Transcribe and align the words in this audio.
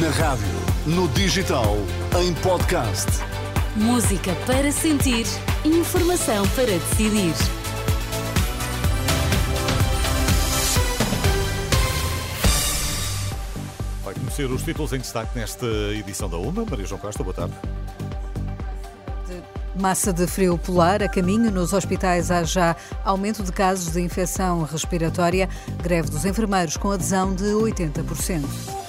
Na 0.00 0.08
rádio, 0.08 0.46
no 0.86 1.06
digital, 1.08 1.76
em 2.18 2.32
podcast. 2.34 3.10
Música 3.76 4.34
para 4.46 4.72
sentir, 4.72 5.26
informação 5.66 6.48
para 6.50 6.64
decidir. 6.64 7.34
Vai 14.02 14.14
conhecer 14.14 14.50
os 14.50 14.62
títulos 14.62 14.94
em 14.94 14.98
destaque 14.98 15.38
nesta 15.38 15.66
edição 15.66 16.30
da 16.30 16.38
UMA. 16.38 16.64
Maria 16.70 16.86
João 16.86 16.98
Costa, 16.98 17.22
boa 17.22 17.34
tarde. 17.34 17.54
Massa 19.78 20.10
de 20.10 20.26
frio 20.26 20.56
polar 20.56 21.02
a 21.02 21.08
caminho. 21.08 21.50
Nos 21.50 21.74
hospitais 21.74 22.30
há 22.30 22.44
já 22.44 22.74
aumento 23.04 23.42
de 23.42 23.52
casos 23.52 23.92
de 23.92 24.00
infecção 24.00 24.62
respiratória. 24.62 25.50
Greve 25.82 26.08
dos 26.08 26.24
enfermeiros 26.24 26.78
com 26.78 26.90
adesão 26.90 27.34
de 27.34 27.44
80%. 27.44 28.81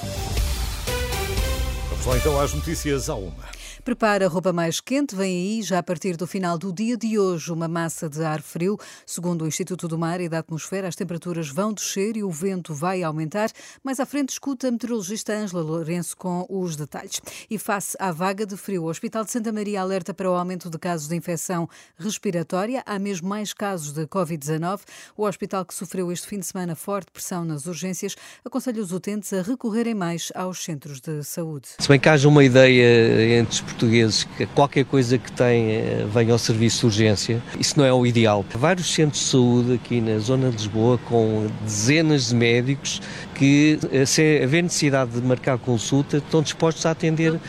Lá 2.05 2.17
então 2.17 2.37
às 2.39 2.53
notícias 2.53 3.09
à 3.09 3.15
UMA. 3.15 3.52
Prepara 3.83 4.29
roupa 4.29 4.53
mais 4.53 4.79
quente, 4.79 5.13
vem 5.13 5.57
aí 5.57 5.61
já 5.61 5.79
a 5.79 5.83
partir 5.83 6.15
do 6.15 6.25
final 6.25 6.57
do 6.57 6.71
dia 6.71 6.95
de 6.95 7.19
hoje 7.19 7.51
uma 7.51 7.67
massa 7.67 8.07
de 8.07 8.23
ar 8.23 8.41
frio. 8.41 8.79
Segundo 9.05 9.41
o 9.43 9.47
Instituto 9.47 9.89
do 9.89 9.97
Mar 9.97 10.21
e 10.21 10.29
da 10.29 10.39
Atmosfera, 10.39 10.87
as 10.87 10.95
temperaturas 10.95 11.49
vão 11.49 11.73
descer 11.73 12.15
e 12.15 12.23
o 12.23 12.31
vento 12.31 12.73
vai 12.73 13.03
aumentar. 13.03 13.49
Mais 13.83 13.99
à 13.99 14.05
frente, 14.05 14.29
escuta 14.29 14.69
a 14.69 14.71
meteorologista 14.71 15.33
Ângela 15.33 15.61
Lourenço 15.61 16.15
com 16.15 16.45
os 16.49 16.77
detalhes. 16.77 17.19
E 17.49 17.57
face 17.57 17.97
à 17.99 18.09
vaga 18.13 18.45
de 18.45 18.55
frio, 18.55 18.83
o 18.83 18.87
Hospital 18.87 19.25
de 19.25 19.31
Santa 19.31 19.51
Maria 19.51 19.81
alerta 19.81 20.13
para 20.13 20.31
o 20.31 20.33
aumento 20.33 20.69
de 20.69 20.79
casos 20.79 21.09
de 21.09 21.17
infecção 21.17 21.67
respiratória. 21.97 22.83
Há 22.85 22.97
mesmo 22.97 23.27
mais 23.27 23.51
casos 23.51 23.91
de 23.91 24.07
Covid-19. 24.07 24.79
O 25.17 25.25
hospital 25.25 25.65
que 25.65 25.73
sofreu 25.73 26.09
este 26.09 26.25
fim 26.25 26.39
de 26.39 26.45
semana 26.45 26.73
forte 26.73 27.11
pressão 27.11 27.43
nas 27.43 27.65
urgências 27.65 28.15
aconselha 28.45 28.81
os 28.81 28.93
utentes 28.93 29.33
a 29.33 29.41
recorrerem 29.41 29.93
mais 29.93 30.31
aos 30.33 30.63
centros 30.63 31.01
de 31.01 31.21
saúde. 31.21 31.67
Se 31.77 31.89
bem 31.89 31.99
que 31.99 32.07
haja 32.07 32.29
uma 32.29 32.45
ideia 32.45 33.39
entre 33.39 33.55
os 33.55 33.72
portugueses 33.73 34.23
que 34.23 34.45
qualquer 34.47 34.85
coisa 34.85 35.17
que 35.17 35.31
tem 35.31 35.71
eh, 35.71 36.05
venha 36.11 36.31
ao 36.31 36.39
serviço 36.39 36.81
de 36.81 36.85
urgência. 36.85 37.41
Isso 37.59 37.77
não 37.77 37.85
é 37.85 37.93
o 37.93 38.05
ideal. 38.05 38.45
Vários 38.53 38.93
centros 38.93 39.21
de 39.23 39.29
saúde 39.29 39.73
aqui 39.73 39.99
na 39.99 40.19
zona 40.19 40.49
de 40.49 40.57
Lisboa 40.57 40.97
com 41.09 41.47
dezenas 41.63 42.29
de 42.29 42.35
médicos 42.35 43.01
que, 43.35 43.79
eh, 43.91 44.05
se 44.05 44.41
haver 44.43 44.63
necessidade 44.63 45.11
de 45.11 45.21
marcar 45.21 45.57
consulta, 45.57 46.17
estão 46.17 46.41
dispostos 46.41 46.85
a 46.85 46.91
atender. 46.91 47.39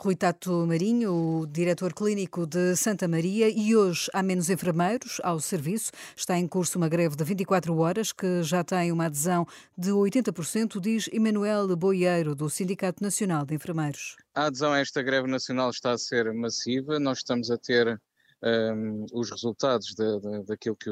Rui 0.00 0.14
Tato 0.14 0.64
Marinho, 0.64 1.12
o 1.12 1.46
diretor 1.46 1.92
clínico 1.92 2.46
de 2.46 2.76
Santa 2.76 3.08
Maria, 3.08 3.48
e 3.48 3.74
hoje 3.74 4.08
há 4.14 4.22
menos 4.22 4.48
enfermeiros 4.48 5.20
ao 5.24 5.40
serviço. 5.40 5.90
Está 6.16 6.38
em 6.38 6.46
curso 6.46 6.78
uma 6.78 6.88
greve 6.88 7.16
de 7.16 7.24
24 7.24 7.76
horas 7.76 8.12
que 8.12 8.44
já 8.44 8.62
tem 8.62 8.92
uma 8.92 9.06
adesão 9.06 9.44
de 9.76 9.90
80%, 9.90 10.80
diz 10.80 11.08
Emanuel 11.12 11.74
Boieiro, 11.76 12.36
do 12.36 12.48
Sindicato 12.48 13.02
Nacional 13.02 13.44
de 13.44 13.56
Enfermeiros. 13.56 14.14
A 14.36 14.44
adesão 14.44 14.72
a 14.72 14.78
esta 14.78 15.02
greve 15.02 15.26
nacional 15.26 15.68
está 15.70 15.90
a 15.90 15.98
ser 15.98 16.32
massiva. 16.32 17.00
Nós 17.00 17.18
estamos 17.18 17.50
a 17.50 17.58
ter 17.58 18.00
um, 18.42 19.04
os 19.12 19.30
resultados 19.30 19.94
de, 19.94 20.20
de, 20.20 20.44
daquilo 20.44 20.76
que 20.76 20.90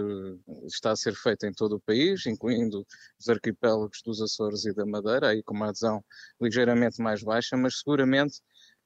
está 0.66 0.90
a 0.90 0.96
ser 0.96 1.14
feito 1.14 1.46
em 1.46 1.52
todo 1.52 1.76
o 1.76 1.80
país, 1.80 2.26
incluindo 2.26 2.84
os 3.20 3.28
arquipélagos 3.28 4.02
dos 4.04 4.20
Açores 4.20 4.64
e 4.64 4.74
da 4.74 4.84
Madeira, 4.84 5.28
aí 5.28 5.42
com 5.42 5.54
uma 5.54 5.68
adesão 5.68 6.04
ligeiramente 6.40 7.00
mais 7.00 7.22
baixa, 7.22 7.56
mas 7.56 7.78
seguramente 7.78 8.40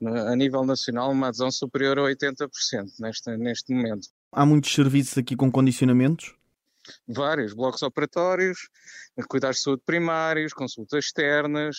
a 0.06 0.34
nível 0.34 0.64
nacional 0.64 1.10
uma 1.10 1.28
adesão 1.28 1.50
superior 1.50 1.98
a 1.98 2.02
80% 2.02 2.48
neste, 2.98 3.36
neste 3.36 3.74
momento. 3.74 4.08
Há 4.32 4.46
muitos 4.46 4.72
serviços 4.72 5.18
aqui 5.18 5.36
com 5.36 5.50
condicionamentos? 5.50 6.34
Vários, 7.06 7.52
blocos 7.52 7.82
operatórios, 7.82 8.68
cuidados 9.28 9.58
de 9.58 9.62
saúde 9.64 9.82
primários, 9.84 10.52
consultas 10.52 11.04
externas, 11.04 11.76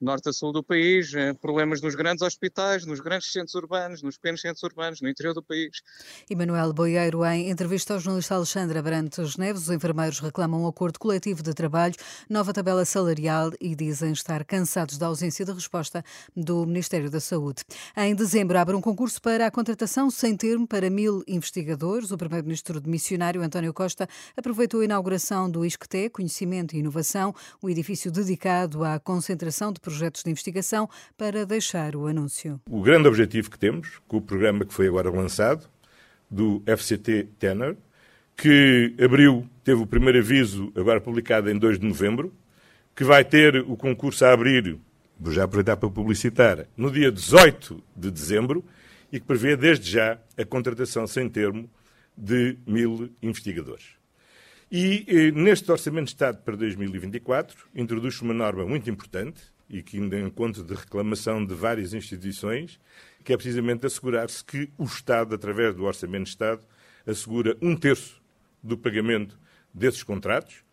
norte 0.00 0.28
a 0.30 0.32
sul 0.32 0.52
do 0.52 0.62
país, 0.62 1.12
eh, 1.14 1.34
problemas 1.34 1.82
nos 1.82 1.94
grandes 1.94 2.22
hospitais, 2.22 2.86
nos 2.86 3.00
grandes 3.00 3.30
centros 3.30 3.54
urbanos, 3.54 4.02
nos 4.02 4.16
pequenos 4.16 4.40
centros 4.40 4.62
urbanos, 4.62 5.00
no 5.00 5.08
interior 5.08 5.34
do 5.34 5.42
país. 5.42 5.82
Emanuel 6.28 6.72
Boieiro, 6.72 7.24
em 7.24 7.50
entrevista 7.50 7.94
ao 7.94 8.00
jornalista 8.00 8.34
Alexandre 8.34 8.78
Abrantes 8.78 9.36
Neves, 9.36 9.62
os 9.62 9.70
enfermeiros 9.70 10.20
reclamam 10.20 10.62
um 10.62 10.66
acordo 10.66 10.98
coletivo 10.98 11.42
de 11.42 11.52
trabalho, 11.52 11.94
nova 12.28 12.52
tabela 12.52 12.84
salarial 12.84 13.52
e 13.60 13.74
dizem 13.74 14.12
estar 14.12 14.44
cansados 14.44 14.96
da 14.96 15.06
ausência 15.06 15.44
de 15.44 15.52
resposta 15.52 16.02
do 16.34 16.64
Ministério 16.66 17.10
da 17.10 17.20
Saúde. 17.20 17.62
Em 17.96 18.14
dezembro, 18.14 18.58
abre 18.58 18.74
um 18.74 18.80
concurso 18.80 19.20
para 19.20 19.46
a 19.46 19.50
contratação 19.50 20.10
sem 20.10 20.36
termo 20.36 20.66
para 20.66 20.88
mil 20.88 21.22
investigadores. 21.26 22.10
O 22.10 22.16
primeiro-ministro 22.16 22.80
de 22.80 22.88
missionário, 22.88 23.42
António 23.42 23.74
Costa, 23.74 24.08
aproveitou 24.36 24.80
a 24.80 24.84
inauguração 24.84 25.50
do 25.50 25.64
ISCTE, 25.64 26.08
Conhecimento 26.10 26.74
e 26.74 26.78
Inovação, 26.78 27.34
o 27.60 27.68
edifício 27.68 28.10
dedicado 28.10 28.84
à 28.84 28.98
concentração 28.98 29.72
de 29.72 29.80
projetos 29.90 30.22
de 30.22 30.30
investigação 30.30 30.88
para 31.18 31.44
deixar 31.44 31.96
o 31.96 32.06
anúncio. 32.06 32.60
O 32.70 32.80
grande 32.80 33.08
objetivo 33.08 33.50
que 33.50 33.58
temos 33.58 34.00
com 34.06 34.18
o 34.18 34.22
programa 34.22 34.64
que 34.64 34.72
foi 34.72 34.86
agora 34.86 35.10
lançado, 35.10 35.68
do 36.30 36.62
FCT 36.64 37.28
Tenor, 37.40 37.74
que 38.36 38.94
abriu, 39.02 39.48
teve 39.64 39.82
o 39.82 39.86
primeiro 39.86 40.18
aviso 40.18 40.72
agora 40.76 41.00
publicado 41.00 41.50
em 41.50 41.58
2 41.58 41.80
de 41.80 41.86
novembro, 41.86 42.32
que 42.94 43.02
vai 43.02 43.24
ter 43.24 43.56
o 43.56 43.76
concurso 43.76 44.24
a 44.24 44.32
abrir, 44.32 44.78
vou 45.18 45.32
já 45.32 45.42
aproveitar 45.44 45.76
para 45.76 45.90
publicitar, 45.90 46.66
no 46.76 46.90
dia 46.90 47.10
18 47.10 47.82
de 47.96 48.10
dezembro 48.10 48.64
e 49.12 49.18
que 49.18 49.26
prevê 49.26 49.56
desde 49.56 49.90
já 49.90 50.18
a 50.38 50.44
contratação 50.44 51.04
sem 51.06 51.28
termo 51.28 51.68
de 52.16 52.56
mil 52.64 53.10
investigadores. 53.20 53.86
E 54.70 55.04
eh, 55.08 55.30
neste 55.32 55.70
Orçamento 55.72 56.04
de 56.04 56.10
Estado 56.12 56.38
para 56.44 56.54
2024 56.54 57.66
introduz 57.74 58.20
uma 58.20 58.32
norma 58.32 58.64
muito 58.64 58.88
importante, 58.88 59.42
e 59.70 59.82
que 59.82 59.98
ainda 59.98 60.18
encontro 60.18 60.64
de 60.64 60.74
reclamação 60.74 61.44
de 61.46 61.54
várias 61.54 61.94
instituições, 61.94 62.80
que 63.24 63.32
é 63.32 63.36
precisamente 63.36 63.86
assegurar-se 63.86 64.44
que 64.44 64.68
o 64.76 64.84
Estado, 64.84 65.34
através 65.34 65.74
do 65.74 65.84
Orçamento 65.84 66.24
de 66.24 66.30
Estado, 66.30 66.66
assegura 67.06 67.56
um 67.62 67.76
terço 67.76 68.20
do 68.62 68.76
pagamento 68.76 69.38
desses 69.72 70.02
contratos, 70.02 70.64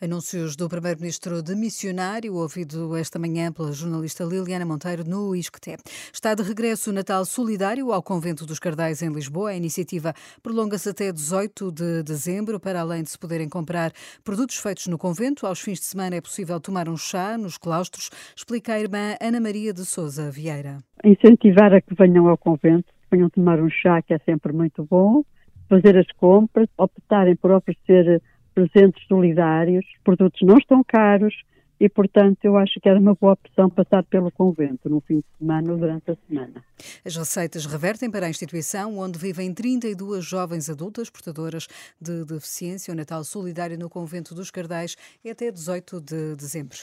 Anúncios 0.00 0.56
do 0.56 0.68
Primeiro-Ministro 0.68 1.42
de 1.42 1.54
Missionário, 1.54 2.34
ouvido 2.34 2.96
esta 2.96 3.18
manhã 3.18 3.52
pela 3.52 3.72
jornalista 3.72 4.24
Liliana 4.24 4.64
Monteiro 4.64 5.04
no 5.04 5.34
ISCTE. 5.34 5.76
Está 6.12 6.34
de 6.34 6.42
regresso 6.42 6.90
o 6.90 6.92
Natal 6.92 7.24
Solidário 7.24 7.92
ao 7.92 8.02
Convento 8.02 8.46
dos 8.46 8.58
Cardais 8.58 9.02
em 9.02 9.12
Lisboa. 9.12 9.50
A 9.50 9.56
iniciativa 9.56 10.14
prolonga-se 10.42 10.88
até 10.88 11.12
18 11.12 11.72
de 11.72 12.02
dezembro. 12.02 12.60
Para 12.60 12.80
além 12.80 13.02
de 13.02 13.10
se 13.10 13.18
poderem 13.18 13.48
comprar 13.48 13.92
produtos 14.24 14.56
feitos 14.56 14.86
no 14.86 14.98
convento, 14.98 15.46
aos 15.46 15.60
fins 15.60 15.78
de 15.78 15.86
semana 15.86 16.16
é 16.16 16.20
possível 16.20 16.60
tomar 16.60 16.88
um 16.88 16.96
chá 16.96 17.36
nos 17.36 17.56
claustros, 17.58 18.10
explica 18.36 18.74
a 18.74 18.80
irmã 18.80 19.16
Ana 19.20 19.40
Maria 19.40 19.72
de 19.72 19.84
Souza 19.84 20.30
Vieira. 20.30 20.78
Incentivar 21.04 21.72
a 21.72 21.80
que 21.80 21.94
venham 21.94 22.28
ao 22.28 22.36
convento, 22.36 22.92
venham 23.10 23.30
tomar 23.30 23.60
um 23.60 23.70
chá, 23.70 24.02
que 24.02 24.14
é 24.14 24.18
sempre 24.18 24.52
muito 24.52 24.84
bom, 24.84 25.22
fazer 25.68 25.96
as 25.96 26.06
compras, 26.16 26.68
optarem 26.76 27.36
por 27.36 27.50
oferecer 27.50 28.22
presentes 28.58 29.06
solidários, 29.06 29.86
produtos 30.02 30.40
não 30.42 30.58
estão 30.58 30.82
caros 30.82 31.32
e, 31.78 31.88
portanto, 31.88 32.38
eu 32.42 32.56
acho 32.56 32.80
que 32.80 32.88
era 32.88 32.98
uma 32.98 33.14
boa 33.14 33.34
opção 33.34 33.70
passar 33.70 34.02
pelo 34.02 34.32
convento 34.32 34.88
no 34.88 35.00
fim 35.00 35.18
de 35.18 35.24
semana 35.38 35.70
ou 35.70 35.78
durante 35.78 36.10
a 36.10 36.16
semana. 36.26 36.64
As 37.04 37.16
receitas 37.16 37.66
revertem 37.66 38.10
para 38.10 38.26
a 38.26 38.28
instituição 38.28 38.98
onde 38.98 39.16
vivem 39.16 39.54
32 39.54 40.24
jovens 40.24 40.68
adultas 40.68 41.08
portadoras 41.08 41.68
de 42.00 42.24
deficiência. 42.24 42.92
O 42.92 42.96
Natal 42.96 43.22
Solidário 43.22 43.78
no 43.78 43.88
Convento 43.88 44.34
dos 44.34 44.50
Cardais 44.50 44.96
é 45.24 45.30
até 45.30 45.52
18 45.52 46.00
de 46.00 46.34
dezembro. 46.34 46.78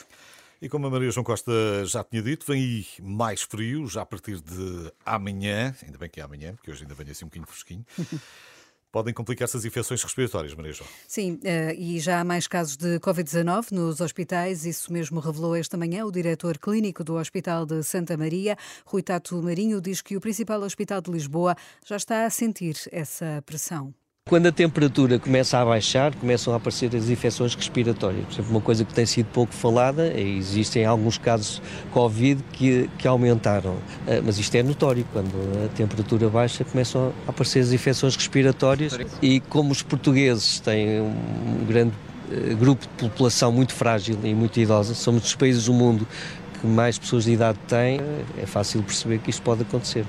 E 0.62 0.70
como 0.70 0.88
a 0.88 0.90
Maria 0.90 1.12
João 1.12 1.26
Costa 1.26 1.52
já 1.86 2.06
tinha 2.06 2.22
dito, 2.22 2.46
vem 2.48 2.64
aí 2.64 2.86
mais 3.02 3.42
frio, 3.42 3.86
já 3.88 4.04
a 4.04 4.06
partir 4.06 4.40
de 4.40 4.94
amanhã, 5.06 5.76
ainda 5.84 5.98
bem 5.98 6.10
que 6.10 6.22
é 6.22 6.24
amanhã, 6.24 6.56
porque 6.56 6.72
hoje 6.72 6.84
ainda 6.84 6.96
vem 6.96 7.12
assim 7.12 7.26
um 7.26 7.28
bocadinho 7.28 7.48
fresquinho. 7.48 7.86
podem 8.96 9.14
complicar-se 9.14 9.58
as 9.58 9.66
infecções 9.66 10.02
respiratórias, 10.02 10.54
Maria 10.54 10.72
João. 10.72 10.90
Sim, 11.06 11.38
eh, 11.44 11.76
e 11.78 12.00
já 12.00 12.22
há 12.22 12.24
mais 12.24 12.48
casos 12.48 12.78
de 12.78 12.98
Covid-19 13.02 13.74
nos 13.74 14.00
hospitais, 14.00 14.66
isso 14.66 14.94
mesmo 14.94 15.20
revelou 15.20 15.54
esta 15.54 15.76
manhã 15.76 16.06
o 16.06 16.12
diretor 16.14 16.58
clínico 16.58 17.04
do 17.04 17.16
Hospital 17.16 17.66
de 17.66 17.84
Santa 17.84 18.16
Maria, 18.16 18.56
Rui 18.86 19.04
Tato 19.04 19.36
Marinho, 19.44 19.82
diz 19.82 20.02
que 20.02 20.16
o 20.16 20.22
principal 20.22 20.62
hospital 20.62 21.02
de 21.02 21.12
Lisboa 21.12 21.58
já 21.86 21.98
está 21.98 22.26
a 22.26 22.30
sentir 22.30 22.78
essa 22.90 23.44
pressão. 23.46 23.94
Quando 24.28 24.48
a 24.48 24.52
temperatura 24.52 25.20
começa 25.20 25.60
a 25.60 25.64
baixar, 25.64 26.16
começam 26.16 26.52
a 26.52 26.58
aparecer 26.58 26.96
as 26.96 27.10
infecções 27.10 27.54
respiratórias. 27.54 28.26
Por 28.26 28.34
exemplo, 28.34 28.50
uma 28.50 28.60
coisa 28.60 28.84
que 28.84 28.92
tem 28.92 29.06
sido 29.06 29.28
pouco 29.28 29.54
falada, 29.54 30.12
existem 30.20 30.84
alguns 30.84 31.20
casos 31.20 31.62
Covid 31.92 32.44
que, 32.52 32.90
que 32.98 33.08
aumentaram. 33.08 33.76
Ah, 34.08 34.24
mas 34.26 34.40
isto 34.40 34.56
é 34.56 34.64
notório, 34.64 35.06
quando 35.14 35.30
a 35.64 35.68
temperatura 35.78 36.28
baixa 36.28 36.64
começam 36.64 37.14
a 37.28 37.30
aparecer 37.30 37.60
as 37.60 37.72
infecções 37.72 38.16
respiratórias 38.16 38.98
e 39.22 39.42
como 39.42 39.72
os 39.72 39.84
portugueses 39.84 40.60
têm 40.60 41.02
um 41.02 41.64
grande 41.68 41.94
ah, 42.32 42.54
grupo 42.56 42.82
de 42.82 43.08
população 43.08 43.52
muito 43.52 43.76
frágil 43.76 44.18
e 44.24 44.34
muito 44.34 44.60
idosa, 44.60 44.96
somos 44.96 45.22
dos 45.22 45.36
países 45.36 45.66
do 45.66 45.74
mundo 45.74 46.08
que 46.60 46.66
mais 46.66 46.98
pessoas 46.98 47.26
de 47.26 47.34
idade 47.34 47.60
têm, 47.68 48.00
é 48.42 48.48
fácil 48.48 48.82
perceber 48.82 49.20
que 49.20 49.30
isto 49.30 49.44
pode 49.44 49.62
acontecer. 49.62 50.04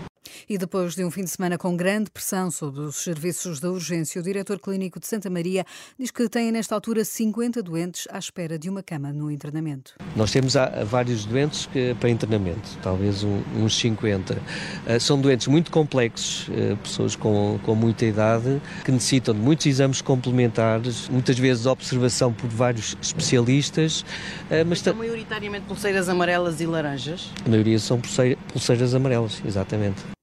E 0.49 0.57
depois 0.57 0.95
de 0.95 1.05
um 1.05 1.11
fim 1.11 1.25
de 1.25 1.31
semana 1.31 1.59
com 1.59 1.77
grande 1.77 2.09
pressão 2.09 2.53
sobre 2.53 2.83
os 2.83 3.03
serviços 3.03 3.59
da 3.59 3.69
urgência, 3.69 4.21
o 4.21 4.23
diretor 4.23 4.61
clínico 4.61 5.01
de 5.01 5.07
Santa 5.09 5.29
Maria 5.29 5.65
diz 5.99 6.13
que 6.13 6.29
tem 6.29 6.53
nesta 6.53 6.73
altura 6.73 7.05
50 7.05 7.61
doentes 7.65 8.07
à 8.13 8.19
espera 8.19 8.57
de 8.57 8.71
uma 8.71 8.81
cama 8.81 9.13
no 9.13 9.29
internamento. 9.29 9.95
Nós 10.15 10.31
temos 10.31 10.55
vários 10.87 11.25
doentes 11.25 11.67
que, 11.67 11.97
para 11.99 12.09
internamento, 12.11 12.79
talvez 12.81 13.25
um, 13.25 13.43
uns 13.57 13.77
50. 13.77 14.41
Ah, 14.87 15.01
são 15.01 15.21
doentes 15.21 15.49
muito 15.49 15.73
complexos, 15.73 16.49
ah, 16.49 16.77
pessoas 16.77 17.17
com, 17.17 17.59
com 17.65 17.75
muita 17.75 18.05
idade, 18.05 18.63
que 18.85 18.93
necessitam 18.93 19.35
de 19.35 19.41
muitos 19.41 19.67
exames 19.67 20.01
complementares, 20.01 21.09
muitas 21.09 21.37
vezes 21.37 21.67
observação 21.67 22.33
por 22.33 22.49
vários 22.49 22.97
especialistas. 23.03 24.05
Ah, 24.49 24.65
mas 24.65 24.79
são 24.79 24.95
maioritariamente 24.95 25.67
pulseiras 25.67 26.09
amarelas 26.09 26.61
e 26.61 26.67
laranjas? 26.67 27.33
A 27.45 27.49
maioria 27.49 27.81
são 27.81 28.01
pulseiras 28.01 28.95
amarelas, 28.95 29.43
exatamente. 29.45 30.16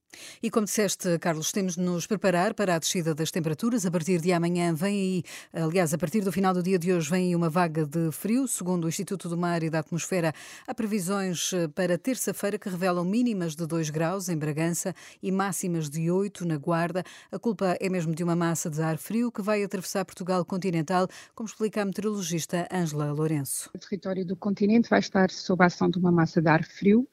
E 0.45 0.51
como 0.51 0.65
disseste, 0.65 1.17
Carlos, 1.19 1.53
temos 1.53 1.75
de 1.75 1.79
nos 1.79 2.05
preparar 2.05 2.53
para 2.53 2.75
a 2.75 2.77
descida 2.77 3.15
das 3.15 3.31
temperaturas. 3.31 3.85
A 3.85 3.91
partir 3.91 4.19
de 4.19 4.33
amanhã 4.33 4.73
vem 4.73 4.93
aí, 4.93 5.23
aliás, 5.53 5.93
a 5.93 5.97
partir 5.97 6.19
do 6.19 6.33
final 6.33 6.53
do 6.53 6.61
dia 6.61 6.77
de 6.77 6.91
hoje, 6.91 7.09
vem 7.09 7.27
aí 7.27 7.33
uma 7.33 7.49
vaga 7.49 7.85
de 7.85 8.11
frio. 8.11 8.45
Segundo 8.45 8.83
o 8.83 8.89
Instituto 8.89 9.29
do 9.29 9.37
Mar 9.37 9.63
e 9.63 9.69
da 9.69 9.79
Atmosfera, 9.79 10.33
há 10.67 10.75
previsões 10.75 11.53
eh, 11.53 11.69
para 11.69 11.97
terça-feira 11.97 12.59
que 12.59 12.67
revelam 12.67 13.05
mínimas 13.05 13.55
de 13.55 13.65
2 13.65 13.89
graus 13.89 14.27
em 14.27 14.35
Bragança 14.35 14.93
e 15.21 15.31
máximas 15.31 15.89
de 15.89 16.11
8 16.11 16.45
na 16.45 16.57
Guarda. 16.57 17.05
A 17.31 17.39
culpa 17.39 17.77
é 17.79 17.87
mesmo 17.87 18.13
de 18.13 18.21
uma 18.21 18.35
massa 18.35 18.69
de 18.69 18.81
ar 18.81 18.97
frio 18.97 19.31
que 19.31 19.41
vai 19.41 19.63
atravessar 19.63 20.03
Portugal 20.03 20.43
continental, 20.43 21.07
como 21.33 21.47
explica 21.47 21.83
a 21.83 21.85
meteorologista 21.85 22.67
Ângela 22.69 23.13
Lourenço. 23.13 23.69
O 23.73 23.79
território 23.79 24.25
do 24.25 24.35
continente 24.35 24.89
vai 24.89 24.99
estar 24.99 25.31
sob 25.31 25.63
a 25.63 25.67
ação 25.67 25.89
de 25.89 25.97
uma 25.97 26.11
massa 26.11 26.41
de 26.41 26.49
ar 26.49 26.65
frio 26.65 27.07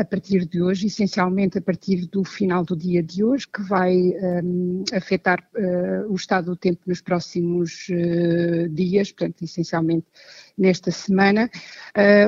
a 0.00 0.04
partir 0.04 0.44
de 0.44 0.60
hoje, 0.60 0.88
essencialmente 0.88 1.58
a 1.58 1.62
partir 1.62 2.06
do 2.06 2.24
final 2.24 2.64
do 2.64 2.74
dia 2.76 3.00
de 3.02 3.22
hoje, 3.22 3.46
que 3.46 3.62
vai 3.62 3.94
um, 3.94 4.82
ehm, 4.82 4.84
afetar 4.92 5.38
uh, 5.54 6.10
o 6.10 6.16
estado 6.16 6.46
do 6.46 6.56
tempo 6.56 6.80
nos 6.86 7.00
próximos 7.00 7.86
uh, 7.90 8.68
dias, 8.70 9.12
portanto, 9.12 9.44
essencialmente 9.44 10.06
nesta 10.60 10.90
semana. 10.90 11.50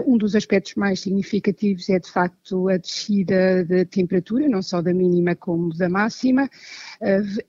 um 0.06 0.17
dos 0.17 0.34
aspectos 0.34 0.75
mais 0.75 1.00
significativos 1.00 1.88
é, 1.88 1.99
de 1.99 2.11
facto, 2.11 2.69
a 2.69 2.76
descida 2.76 3.64
da 3.64 3.84
temperatura, 3.84 4.49
não 4.49 4.62
só 4.62 4.81
da 4.81 4.93
mínima 4.93 5.37
como 5.37 5.76
da 5.76 5.88
máxima. 5.88 6.49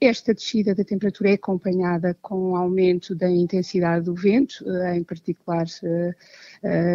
esta 0.00 0.34
descida 0.34 0.74
da 0.74 0.84
temperatura 0.84 1.30
é 1.30 1.34
acompanhada 1.34 2.16
com 2.20 2.50
um 2.50 2.56
aumento 2.56 3.14
da 3.14 3.28
intensidade 3.28 4.04
do 4.04 4.14
vento, 4.14 4.64
em 4.94 5.02
particular 5.02 5.66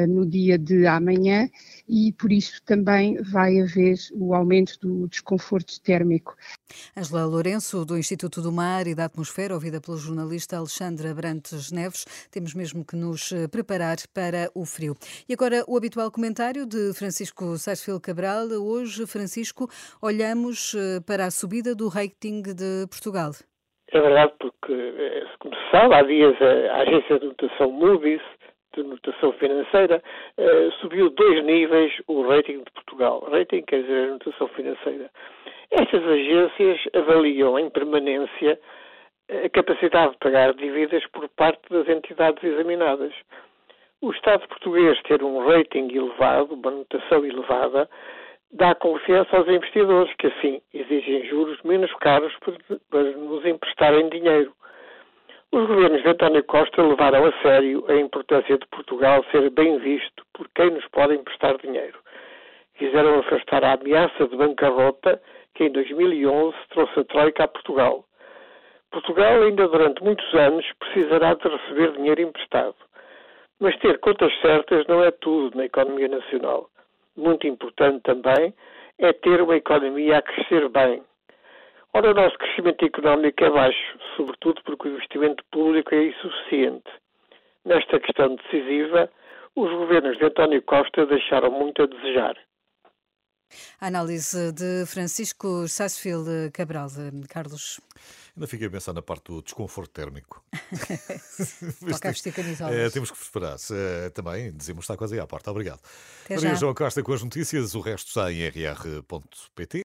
no 0.07 0.25
dia 0.25 0.57
de 0.57 0.85
amanhã, 0.85 1.49
e 1.87 2.13
por 2.13 2.31
isso 2.31 2.61
também 2.65 3.21
vai 3.21 3.59
haver 3.59 3.97
o 4.13 4.33
aumento 4.33 4.77
do 4.79 5.07
desconforto 5.07 5.79
térmico. 5.81 6.35
Angela 6.95 7.25
Lourenço, 7.25 7.83
do 7.83 7.97
Instituto 7.97 8.41
do 8.41 8.51
Mar 8.51 8.85
e 8.87 8.93
da 8.93 9.05
Atmosfera, 9.05 9.53
ouvida 9.53 9.81
pelo 9.81 9.97
jornalista 9.97 10.57
Alexandra 10.57 11.13
Brantes 11.13 11.71
Neves. 11.71 12.05
Temos 12.29 12.53
mesmo 12.53 12.85
que 12.85 12.95
nos 12.95 13.31
eh, 13.31 13.47
preparar 13.79 13.97
para 14.13 14.51
o 14.53 14.65
frio. 14.65 14.93
E 15.27 15.33
agora 15.33 15.63
o 15.67 15.77
habitual 15.77 16.11
comentário 16.11 16.65
de 16.65 16.93
Francisco 16.93 17.57
Sarsfield 17.57 18.01
Cabral. 18.01 18.47
Hoje, 18.59 19.07
Francisco, 19.07 19.67
olhamos 20.01 20.75
eh, 20.75 20.99
para 21.07 21.25
a 21.25 21.31
subida 21.31 21.73
do 21.73 21.87
rating 21.87 22.41
de 22.43 22.85
Portugal. 22.89 23.31
É 23.91 23.99
verdade, 23.99 24.33
porque, 24.39 24.73
eh, 24.73 25.23
se 25.41 25.71
sabe, 25.71 25.95
há 25.95 26.03
dias 26.03 26.35
a 26.41 26.81
agência 26.81 27.19
de 27.19 27.27
notação 27.27 27.71
Moody's 27.71 28.21
de 28.75 28.83
notação 28.83 29.33
financeira, 29.33 29.99
uh, 30.37 30.71
subiu 30.79 31.09
dois 31.09 31.43
níveis 31.43 31.91
o 32.07 32.21
rating 32.21 32.59
de 32.59 32.71
Portugal. 32.71 33.27
Rating 33.31 33.63
quer 33.63 33.81
dizer 33.81 34.09
a 34.09 34.11
notação 34.11 34.47
financeira. 34.49 35.09
Estas 35.71 36.03
agências 36.03 36.79
avaliam 36.93 37.57
em 37.57 37.67
permanência 37.71 38.59
a 39.29 39.49
capacidade 39.49 40.13
de 40.13 40.17
pagar 40.17 40.53
dívidas 40.53 41.05
por 41.07 41.29
parte 41.29 41.61
das 41.69 41.87
entidades 41.87 42.43
examinadas. 42.43 43.13
O 44.01 44.11
Estado 44.11 44.47
português 44.47 44.97
ter 45.01 45.21
um 45.21 45.45
rating 45.45 45.89
elevado, 45.93 46.53
uma 46.53 46.71
notação 46.71 47.25
elevada, 47.25 47.89
dá 48.49 48.73
confiança 48.73 49.35
aos 49.35 49.47
investidores, 49.49 50.13
que 50.15 50.27
assim 50.27 50.61
exigem 50.73 51.27
juros 51.27 51.61
menos 51.63 51.93
caros 51.95 52.33
para 52.89 53.03
nos 53.03 53.45
emprestarem 53.45 54.07
dinheiro. 54.07 54.53
Os 55.51 55.67
governos 55.67 56.01
de 56.01 56.07
António 56.07 56.41
Costa 56.45 56.81
levaram 56.81 57.25
a 57.25 57.33
sério 57.41 57.83
a 57.89 57.95
importância 57.95 58.57
de 58.57 58.65
Portugal 58.67 59.21
ser 59.31 59.49
bem 59.49 59.77
visto 59.79 60.23
por 60.33 60.47
quem 60.55 60.71
nos 60.71 60.87
pode 60.87 61.15
emprestar 61.15 61.57
dinheiro. 61.57 61.99
Quiseram 62.77 63.19
afastar 63.19 63.65
a 63.65 63.73
ameaça 63.73 64.29
de 64.29 64.35
bancarrota 64.37 65.21
que 65.55 65.65
em 65.65 65.71
2011 65.73 66.55
trouxe 66.69 67.01
a 67.01 67.03
Troika 67.03 67.43
a 67.43 67.47
Portugal. 67.49 68.05
Portugal 68.91 69.43
ainda 69.43 69.67
durante 69.67 70.01
muitos 70.01 70.33
anos 70.33 70.65
precisará 70.79 71.33
de 71.33 71.49
receber 71.49 71.91
dinheiro 71.91 72.21
emprestado. 72.21 72.75
Mas 73.59 73.77
ter 73.79 73.99
contas 73.99 74.33
certas 74.41 74.85
não 74.87 75.03
é 75.03 75.11
tudo 75.11 75.57
na 75.57 75.65
economia 75.65 76.07
nacional. 76.07 76.69
Muito 77.15 77.45
importante 77.47 78.01
também 78.03 78.53
é 78.97 79.13
ter 79.13 79.41
uma 79.41 79.57
economia 79.57 80.17
a 80.17 80.21
crescer 80.21 80.69
bem, 80.69 81.03
Ora, 81.91 82.11
o 82.11 82.13
nosso 82.13 82.37
crescimento 82.37 82.85
económico 82.85 83.43
é 83.43 83.49
baixo, 83.49 83.99
sobretudo 84.15 84.61
porque 84.63 84.87
o 84.87 84.91
investimento 84.91 85.43
público 85.51 85.95
é 85.95 86.05
insuficiente. 86.05 86.89
Nesta 87.65 87.99
questão 87.99 88.35
decisiva, 88.35 89.09
os 89.55 89.71
governos 89.71 90.15
de 90.19 90.25
António 90.25 90.61
Costa 90.61 91.07
deixaram 91.07 91.49
muito 91.49 91.81
a 91.81 91.87
desejar. 91.87 92.37
A 93.79 93.87
análise 93.87 94.51
de 94.51 94.85
Francisco 94.85 95.67
Sassfield 95.67 96.51
Cabral. 96.51 96.89
Carlos. 97.27 97.79
Ainda 98.35 98.47
fiquei 98.47 98.67
a 98.67 98.69
pensar 98.69 98.93
na 98.93 99.01
parte 99.01 99.25
do 99.25 99.41
desconforto 99.41 99.91
térmico. 99.91 100.41
Toca 101.91 102.09
é, 102.71 102.89
temos 102.89 103.11
que 103.11 103.17
preparar. 103.17 103.57
É, 103.71 104.09
também 104.11 104.51
dizemos 104.53 104.85
está 104.85 104.95
quase 104.95 105.15
aí 105.15 105.19
à 105.19 105.27
porta. 105.27 105.51
Obrigado. 105.51 105.81
Maria 106.29 106.55
João 106.55 106.73
Costa 106.73 107.03
com 107.03 107.11
as 107.11 107.21
notícias. 107.21 107.75
O 107.75 107.81
resto 107.81 108.07
está 108.07 108.31
em 108.31 108.47
rr.pt. 108.47 109.77